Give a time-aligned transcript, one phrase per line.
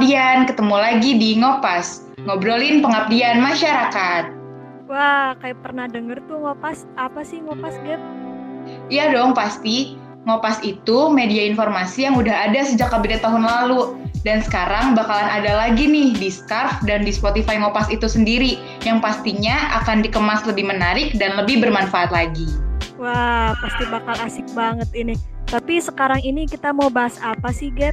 [0.00, 4.32] pengabdian, ketemu lagi di Ngopas, ngobrolin pengabdian masyarakat.
[4.88, 8.00] Wah, kayak pernah denger tuh Ngopas, apa sih Ngopas, Gap?
[8.88, 10.00] Iya dong, pasti.
[10.24, 14.00] Ngopas itu media informasi yang udah ada sejak kabinet tahun lalu.
[14.24, 18.56] Dan sekarang bakalan ada lagi nih di Scarf dan di Spotify Ngopas itu sendiri,
[18.88, 22.48] yang pastinya akan dikemas lebih menarik dan lebih bermanfaat lagi.
[22.96, 25.12] Wah, pasti bakal asik banget ini.
[25.44, 27.92] Tapi sekarang ini kita mau bahas apa sih, Gap?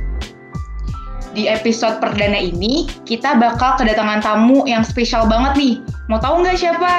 [1.38, 5.76] Di episode perdana ini, kita bakal kedatangan tamu yang spesial banget nih.
[6.09, 6.94] Mau tahu nggak siapa?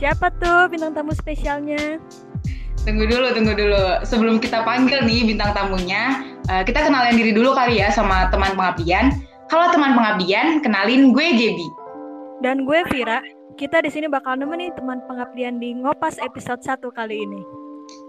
[0.00, 2.00] Siapa tuh bintang tamu spesialnya?
[2.88, 4.00] Tunggu dulu, tunggu dulu.
[4.00, 8.56] Sebelum kita panggil nih bintang tamunya, uh, kita kenalin diri dulu kali ya sama teman
[8.56, 9.12] pengabdian.
[9.52, 11.68] Halo teman pengabdian, kenalin gue Gebi.
[12.40, 13.20] Dan gue Vira.
[13.60, 17.44] Kita di sini bakal nemenin teman pengabdian di Ngopas episode 1 kali ini.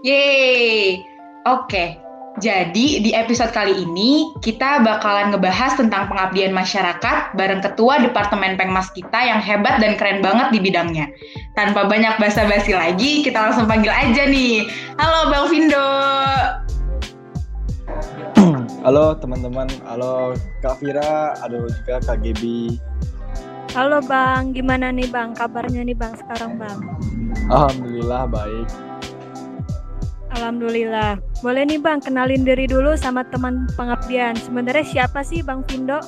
[0.07, 1.03] Yeay!
[1.43, 1.99] Oke,
[2.39, 8.87] jadi di episode kali ini kita bakalan ngebahas tentang pengabdian masyarakat bareng ketua Departemen Pengmas
[8.95, 11.11] kita yang hebat dan keren banget di bidangnya.
[11.59, 14.63] Tanpa banyak basa-basi lagi, kita langsung panggil aja nih.
[14.95, 15.89] Halo Bang Vindo.
[18.81, 20.31] Halo teman-teman, halo
[20.63, 22.79] Kak Vira, halo juga Kak Gebi.
[23.75, 26.79] Halo Bang, gimana nih Bang kabarnya nih Bang sekarang Bang?
[27.51, 28.90] Alhamdulillah baik.
[30.31, 31.19] Alhamdulillah.
[31.43, 34.35] Boleh nih Bang, kenalin diri dulu sama teman pengabdian.
[34.39, 35.99] Sebenarnya siapa sih Bang Vindo?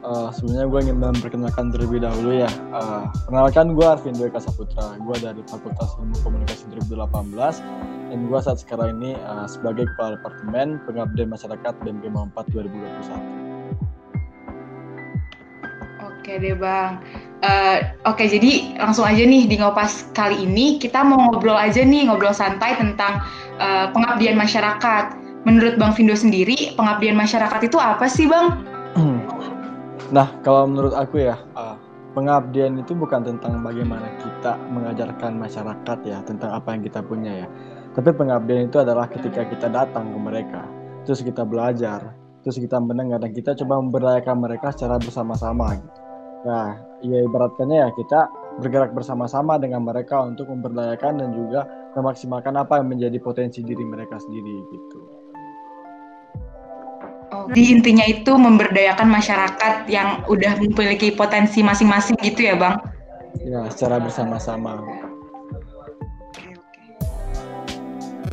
[0.00, 2.50] Uh, sebenarnya gue ingin memperkenalkan terlebih dahulu ya.
[2.72, 4.96] Uh, kenalkan gue Arvindo Eka Saputra.
[4.96, 7.60] Gue dari Fakultas Ilmu Komunikasi 2018
[8.10, 13.39] dan gue saat sekarang ini uh, sebagai Kepala Departemen Pengabdian Masyarakat BMG 4 2021.
[16.20, 17.00] Oke deh bang.
[17.40, 22.04] Uh, Oke jadi langsung aja nih di ngopas kali ini kita mau ngobrol aja nih
[22.12, 23.24] ngobrol santai tentang
[23.56, 25.16] uh, pengabdian masyarakat.
[25.48, 28.52] Menurut Bang Vindo sendiri pengabdian masyarakat itu apa sih bang?
[30.10, 31.78] Nah kalau menurut aku ya uh,
[32.12, 37.48] pengabdian itu bukan tentang bagaimana kita mengajarkan masyarakat ya tentang apa yang kita punya ya.
[37.96, 40.62] Tapi pengabdian itu adalah ketika kita datang ke mereka,
[41.06, 42.12] terus kita belajar,
[42.42, 45.99] terus kita mendengar dan kita coba memberdayakan mereka secara bersama-sama gitu.
[46.40, 52.80] Nah, ya ibaratkannya ya kita bergerak bersama-sama dengan mereka untuk memberdayakan dan juga memaksimalkan apa
[52.80, 55.00] yang menjadi potensi diri mereka sendiri gitu.
[57.30, 62.82] Oh, di intinya itu memberdayakan masyarakat yang udah memiliki potensi masing-masing gitu ya, Bang?
[63.38, 64.82] Ya, secara bersama-sama.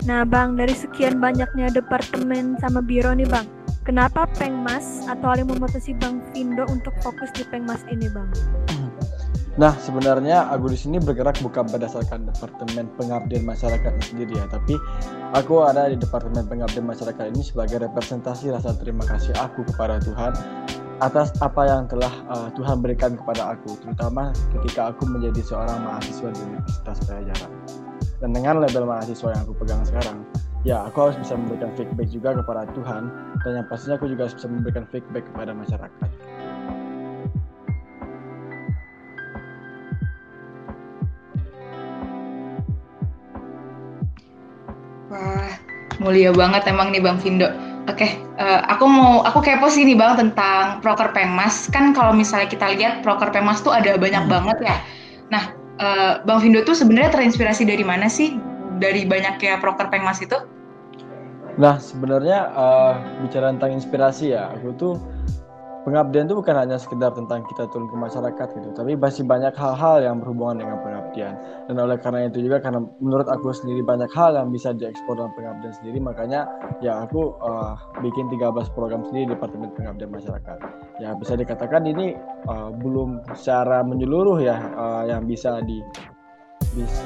[0.07, 3.45] Nah, Bang, dari sekian banyaknya departemen sama biro nih, Bang,
[3.87, 8.27] Kenapa Pengmas atau yang memutuskan Bang Vindo untuk fokus di Pengmas ini, Bang?
[9.55, 14.75] Nah, sebenarnya aku di sini bergerak bukan berdasarkan Departemen Pengabdian Masyarakat sendiri ya, tapi
[15.31, 20.35] aku ada di Departemen Pengabdian Masyarakat ini sebagai representasi rasa terima kasih aku kepada Tuhan
[20.99, 26.27] atas apa yang telah uh, Tuhan berikan kepada aku, terutama ketika aku menjadi seorang mahasiswa
[26.35, 27.51] di Universitas Pajajaran.
[28.19, 30.27] Dan dengan label mahasiswa yang aku pegang sekarang,
[30.67, 33.07] ya aku harus bisa memberikan feedback juga kepada Tuhan
[33.39, 36.09] dan yang pastinya aku juga harus bisa memberikan feedback kepada masyarakat.
[45.07, 45.51] Wah,
[46.03, 47.47] mulia banget emang nih Bang Vindo.
[47.87, 51.71] Oke, okay, uh, eh, aku mau aku kepo sih nih Bang tentang proker Pengmas.
[51.71, 54.33] Kan kalau misalnya kita lihat proker Pengmas tuh ada banyak hmm.
[54.35, 54.75] banget ya.
[55.31, 55.43] Nah,
[55.79, 58.35] uh, Bang Vindo tuh sebenarnya terinspirasi dari mana sih?
[58.83, 60.35] Dari banyaknya proker Pengmas itu?
[61.57, 62.93] Nah, sebenarnya uh,
[63.25, 64.93] bicara tentang inspirasi ya, aku tuh
[65.89, 70.05] pengabdian itu bukan hanya sekedar tentang kita turun ke masyarakat gitu, tapi masih banyak hal-hal
[70.05, 71.33] yang berhubungan dengan pengabdian.
[71.65, 75.33] Dan oleh karena itu juga karena menurut aku sendiri banyak hal yang bisa diekspor dalam
[75.33, 76.45] pengabdian sendiri, makanya
[76.77, 77.73] ya aku uh,
[78.05, 80.57] bikin 13 program sendiri di Departemen Pengabdian Masyarakat.
[81.01, 82.13] Ya bisa dikatakan ini
[82.45, 85.81] uh, belum secara menyeluruh ya uh, yang bisa di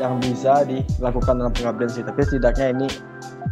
[0.03, 2.87] yang bisa dilakukan dalam pengabdian sih, tapi setidaknya ini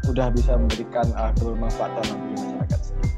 [0.10, 3.12] udah bisa memberikan uh, kebermanfaatan bagi masyarakat sendiri.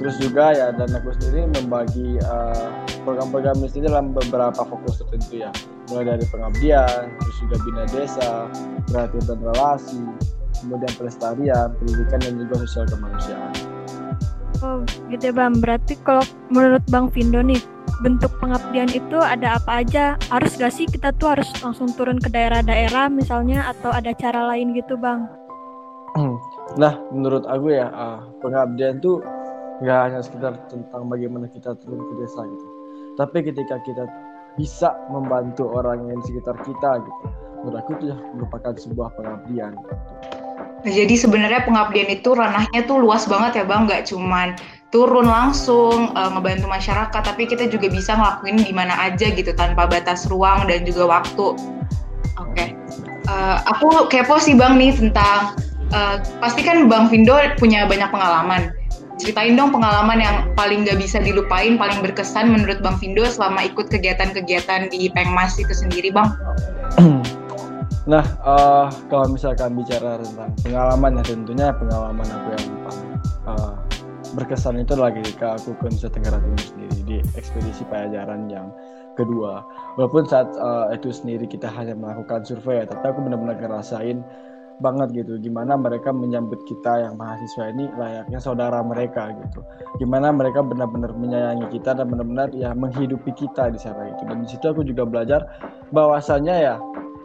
[0.00, 2.72] Terus juga ya dan aku sendiri membagi uh,
[3.04, 5.52] program-program ini dalam beberapa fokus tertentu ya,
[5.92, 8.48] mulai dari pengabdian, terus juga bina desa,
[8.88, 10.00] kreatif dan relasi,
[10.60, 13.52] kemudian pelestarian, pendidikan dan juga sosial kemanusiaan.
[14.60, 17.60] Oh gitu ya Bang, berarti kalau menurut Bang Vindo nih,
[18.00, 20.16] bentuk pengabdian itu ada apa aja?
[20.32, 24.72] Harus gak sih kita tuh harus langsung turun ke daerah-daerah misalnya atau ada cara lain
[24.72, 25.28] gitu Bang?
[26.78, 29.22] Nah, menurut aku ya, uh, pengabdian tuh
[29.80, 32.66] nggak hanya sekedar tentang bagaimana kita turun ke desa gitu.
[33.16, 34.04] Tapi ketika kita
[34.58, 37.24] bisa membantu orang yang di sekitar kita gitu,
[37.62, 39.72] menurut aku itu ya merupakan sebuah pengabdian.
[39.74, 39.94] Gitu.
[40.80, 44.56] Nah, jadi sebenarnya pengabdian itu ranahnya tuh luas banget ya bang, nggak cuman
[44.90, 49.86] turun langsung uh, ngebantu masyarakat, tapi kita juga bisa ngelakuin di mana aja gitu tanpa
[49.86, 51.54] batas ruang dan juga waktu.
[52.38, 52.68] Oke, okay.
[53.30, 55.54] uh, aku kepo sih bang nih tentang
[55.94, 58.74] uh, pasti kan bang Vindo punya banyak pengalaman.
[59.20, 63.92] Ceritain dong pengalaman yang paling gak bisa dilupain, paling berkesan menurut Bang Vindo selama ikut
[63.92, 66.32] kegiatan-kegiatan di Pengmas itu sendiri, Bang.
[68.08, 72.66] Nah, uh, kalau misalkan bicara tentang pengalaman ya tentunya pengalaman aku yang
[74.34, 78.70] berkesan itu lagi ketika aku ke Nusa Tenggara Timur sendiri di ekspedisi pajajaran yang
[79.18, 79.62] kedua.
[79.98, 84.22] Walaupun saat uh, itu sendiri kita hanya melakukan survei ya, tapi aku benar-benar ngerasain
[84.80, 89.60] banget gitu gimana mereka menyambut kita yang mahasiswa ini layaknya saudara mereka gitu.
[90.00, 94.48] Gimana mereka benar-benar menyayangi kita dan benar-benar ya menghidupi kita di sana itu dan di
[94.48, 95.44] situ aku juga belajar
[95.92, 96.74] bahwasanya ya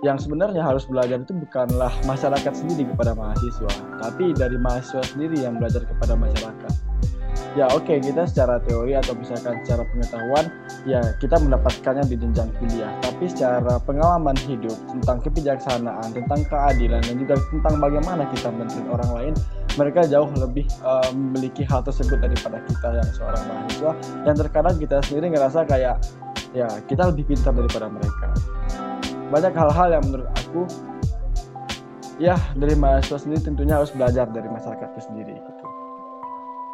[0.03, 3.71] yang sebenarnya harus belajar itu bukanlah masyarakat sendiri kepada mahasiswa
[4.03, 6.84] tapi dari mahasiswa sendiri yang belajar kepada masyarakat
[7.55, 10.45] ya oke okay, kita secara teori atau misalkan secara pengetahuan
[10.83, 12.91] ya kita mendapatkannya di jenjang kuliah.
[12.99, 19.11] Tapi secara pengalaman hidup tentang kebijaksanaan tentang keadilan dan juga tentang bagaimana kita mencintai orang
[19.15, 19.33] lain
[19.79, 23.91] mereka jauh lebih uh, memiliki hal tersebut daripada kita yang seorang mahasiswa.
[24.27, 25.95] Yang terkadang kita sendiri ngerasa kayak
[26.51, 28.27] ya kita lebih pintar daripada mereka.
[29.31, 30.61] Banyak hal-hal yang menurut aku
[32.19, 35.84] ya dari mahasiswa sendiri tentunya harus belajar dari masyarakat itu sendiri gitu.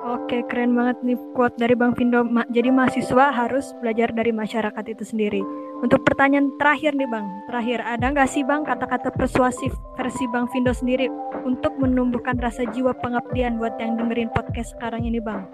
[0.02, 2.26] Oke, keren banget nih quote dari Bang Vindo.
[2.50, 5.46] Jadi mahasiswa harus belajar dari masyarakat itu sendiri.
[5.78, 10.74] Untuk pertanyaan terakhir nih Bang, terakhir ada nggak sih Bang kata-kata persuasif versi Bang Vindo
[10.74, 11.06] sendiri
[11.46, 15.46] untuk menumbuhkan rasa jiwa pengabdian buat yang dengerin podcast sekarang ini Bang?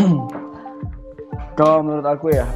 [1.60, 2.48] Kalau menurut aku ya,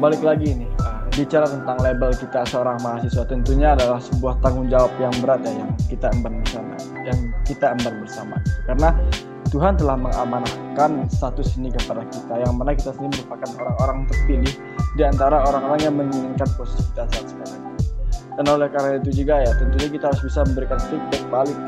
[0.00, 0.70] balik lagi nih,
[1.12, 5.70] bicara tentang label kita seorang mahasiswa tentunya adalah sebuah tanggung jawab yang berat ya yang
[5.92, 6.74] kita emban bersama,
[7.04, 8.36] yang kita emban bersama.
[8.64, 8.88] Karena
[9.48, 14.54] Tuhan telah mengamanahkan status ini kepada kita yang mana kita sendiri merupakan orang-orang terpilih
[14.92, 17.62] di antara orang-orang yang menginginkan posisi kita saat sekarang.
[18.38, 21.58] Dan oleh karena itu juga ya tentunya kita harus bisa memberikan feedback balik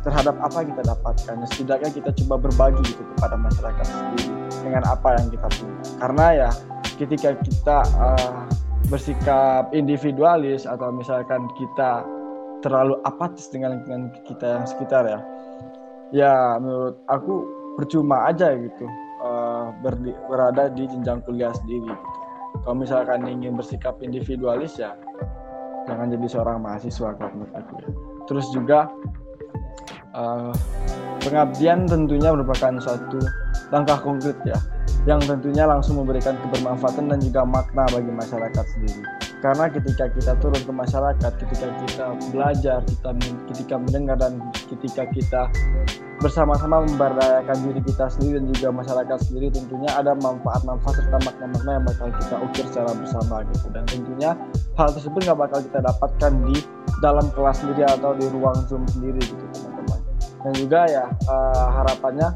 [0.00, 1.34] terhadap apa yang kita dapatkan.
[1.52, 4.26] Setidaknya kita coba berbagi gitu kepada masyarakat sendiri
[4.64, 5.76] dengan apa yang kita punya.
[6.00, 6.50] Karena ya
[6.96, 8.48] ketika kita uh,
[8.88, 12.02] bersikap individualis atau misalkan kita
[12.64, 15.20] terlalu apatis dengan lingkungan kita yang sekitar ya
[16.10, 17.46] ya menurut aku
[17.78, 18.86] percuma aja gitu
[19.22, 22.06] uh, berdi, berada di jenjang kuliah sendiri gitu.
[22.66, 24.94] Kalau misalkan ingin bersikap individualis ya
[25.86, 27.88] jangan jadi seorang mahasiswa kalau menurut aku ya.
[28.26, 28.78] Terus juga
[30.14, 30.52] uh,
[31.22, 33.18] pengabdian tentunya merupakan suatu
[33.70, 34.58] langkah konkret ya
[35.08, 39.04] yang tentunya langsung memberikan kebermanfaatan dan juga makna bagi masyarakat sendiri
[39.40, 43.10] karena ketika kita turun ke masyarakat ketika kita belajar kita
[43.48, 44.36] ketika mendengar dan
[44.68, 45.42] ketika kita
[46.20, 51.84] bersama-sama memberdayakan diri kita sendiri dan juga masyarakat sendiri tentunya ada manfaat-manfaat serta makna-makna yang
[51.88, 53.66] bakal kita ukir secara bersama gitu.
[53.72, 54.30] Dan tentunya
[54.76, 56.56] hal tersebut nggak bakal kita dapatkan di
[57.00, 60.00] dalam kelas sendiri atau di ruang zoom sendiri gitu teman-teman.
[60.44, 62.28] Dan juga ya uh, harapannya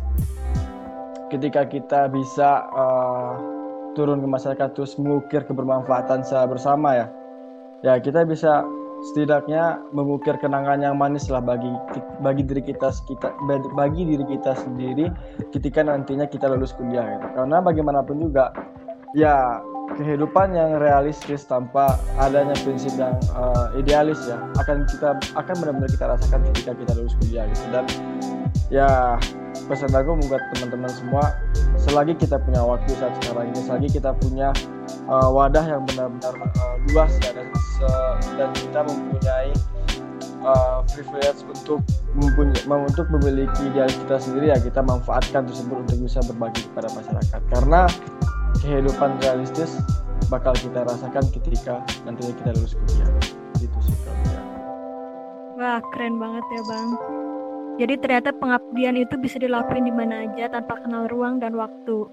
[1.29, 3.54] ketika kita bisa uh,
[3.95, 7.07] turun ke masyarakat terus mengukir kebermanfaatan secara bersama ya
[7.87, 8.67] ya kita bisa
[9.13, 11.69] setidaknya mengukir kenangan yang manis lah bagi
[12.25, 13.29] bagi diri kita kita
[13.77, 15.13] bagi diri kita sendiri
[15.53, 17.27] ketika nantinya kita lulus kuliah gitu.
[17.37, 18.49] karena bagaimanapun juga
[19.13, 19.61] ya
[20.01, 26.05] kehidupan yang realistis tanpa adanya prinsip yang uh, idealis ya akan kita akan benar-benar kita
[26.09, 27.85] rasakan ketika kita lulus kuliah gitu dan
[28.73, 28.89] ya
[29.71, 31.25] pesan aku membuat teman-teman semua
[31.79, 34.51] selagi kita punya waktu saat sekarang ini selagi kita punya
[35.07, 37.91] uh, wadah yang benar-benar uh, luas ya dan se
[38.39, 39.51] dan kita mempunyai
[40.45, 41.81] uh, privilege untuk
[42.15, 47.41] mempunyai untuk memiliki ideal kita sendiri ya kita manfaatkan tersebut untuk bisa berbagi kepada masyarakat.
[47.51, 47.81] Karena
[48.61, 49.81] kehidupan realistis
[50.29, 53.09] bakal kita rasakan ketika nantinya kita lulus kuliah.
[53.59, 54.23] Gitu sih kalau
[55.55, 56.91] Wah keren banget ya bang.
[57.75, 62.07] Jadi ternyata pengabdian itu bisa dilakuin di mana aja tanpa kenal ruang dan waktu.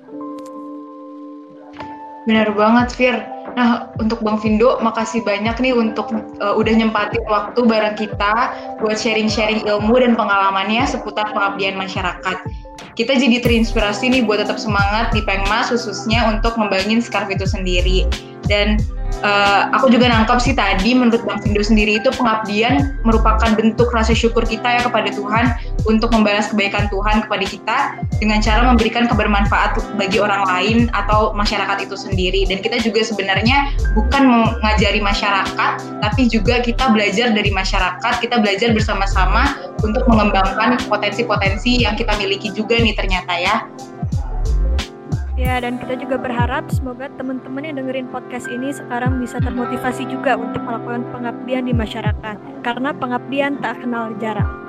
[2.26, 3.18] Benar banget, Fir.
[3.58, 8.34] Nah, untuk Bang Vindo, makasih banyak nih untuk uh, udah nyempatin waktu bareng kita
[8.78, 12.38] buat sharing-sharing ilmu dan pengalamannya seputar pengabdian masyarakat.
[12.94, 18.06] Kita jadi terinspirasi nih buat tetap semangat di Pengmas khususnya untuk membangun Scarf itu sendiri.
[18.46, 18.78] Dan
[19.20, 24.16] uh, aku juga nangkap sih tadi menurut Bang Findo sendiri itu pengabdian merupakan bentuk rasa
[24.16, 25.46] syukur kita ya kepada Tuhan
[25.84, 27.78] untuk membalas kebaikan Tuhan kepada kita
[28.24, 32.48] dengan cara memberikan kebermanfaat bagi orang lain atau masyarakat itu sendiri.
[32.48, 38.72] Dan kita juga sebenarnya bukan mengajari masyarakat tapi juga kita belajar dari masyarakat kita belajar
[38.72, 43.66] bersama-sama untuk mengembangkan potensi-potensi yang kita miliki juga nih ternyata ya
[45.42, 50.38] Ya, dan kita juga berharap semoga teman-teman yang dengerin podcast ini sekarang bisa termotivasi juga
[50.38, 52.38] untuk melakukan pengabdian di masyarakat.
[52.62, 54.61] Karena pengabdian tak kenal jarak.